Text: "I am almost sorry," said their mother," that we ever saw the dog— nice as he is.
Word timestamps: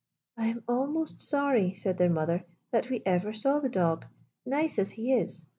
"I 0.37 0.47
am 0.47 0.63
almost 0.67 1.21
sorry," 1.21 1.75
said 1.75 1.99
their 1.99 2.09
mother," 2.09 2.43
that 2.71 2.89
we 2.89 3.03
ever 3.05 3.33
saw 3.33 3.59
the 3.59 3.69
dog— 3.69 4.07
nice 4.47 4.79
as 4.79 4.89
he 4.93 5.13
is. 5.13 5.45